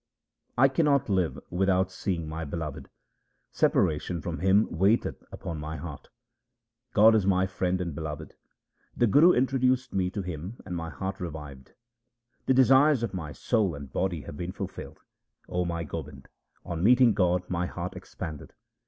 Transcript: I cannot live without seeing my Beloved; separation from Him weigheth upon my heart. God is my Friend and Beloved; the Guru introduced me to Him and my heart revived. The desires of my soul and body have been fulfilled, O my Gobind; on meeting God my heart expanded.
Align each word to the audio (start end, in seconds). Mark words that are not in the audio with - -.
I 0.57 0.67
cannot 0.67 1.09
live 1.09 1.37
without 1.51 1.91
seeing 1.91 2.27
my 2.27 2.43
Beloved; 2.43 2.89
separation 3.51 4.19
from 4.19 4.39
Him 4.39 4.65
weigheth 4.71 5.23
upon 5.31 5.59
my 5.59 5.77
heart. 5.77 6.09
God 6.95 7.13
is 7.13 7.27
my 7.27 7.45
Friend 7.45 7.79
and 7.79 7.93
Beloved; 7.93 8.33
the 8.97 9.05
Guru 9.05 9.31
introduced 9.33 9.93
me 9.93 10.09
to 10.09 10.23
Him 10.23 10.59
and 10.65 10.75
my 10.75 10.89
heart 10.89 11.19
revived. 11.19 11.73
The 12.47 12.55
desires 12.55 13.03
of 13.03 13.13
my 13.13 13.31
soul 13.31 13.75
and 13.75 13.93
body 13.93 14.21
have 14.21 14.37
been 14.37 14.53
fulfilled, 14.53 15.01
O 15.47 15.65
my 15.65 15.83
Gobind; 15.83 16.29
on 16.65 16.81
meeting 16.83 17.13
God 17.13 17.47
my 17.47 17.67
heart 17.67 17.95
expanded. 17.95 18.53